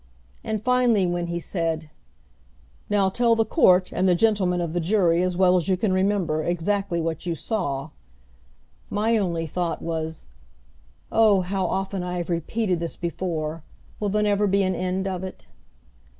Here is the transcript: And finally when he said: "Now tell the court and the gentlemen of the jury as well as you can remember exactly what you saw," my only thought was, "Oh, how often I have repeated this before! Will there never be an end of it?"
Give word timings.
And 0.43 0.63
finally 0.63 1.05
when 1.05 1.27
he 1.27 1.39
said: 1.39 1.91
"Now 2.89 3.09
tell 3.11 3.35
the 3.35 3.45
court 3.45 3.91
and 3.93 4.09
the 4.09 4.15
gentlemen 4.15 4.59
of 4.59 4.73
the 4.73 4.79
jury 4.79 5.21
as 5.21 5.37
well 5.37 5.57
as 5.57 5.67
you 5.67 5.77
can 5.77 5.93
remember 5.93 6.41
exactly 6.41 6.99
what 6.99 7.27
you 7.27 7.35
saw," 7.35 7.91
my 8.89 9.15
only 9.19 9.45
thought 9.45 9.79
was, 9.83 10.25
"Oh, 11.11 11.41
how 11.41 11.67
often 11.67 12.01
I 12.01 12.17
have 12.17 12.31
repeated 12.31 12.79
this 12.79 12.95
before! 12.97 13.61
Will 13.99 14.09
there 14.09 14.23
never 14.23 14.47
be 14.47 14.63
an 14.63 14.73
end 14.73 15.07
of 15.07 15.23
it?" 15.23 15.45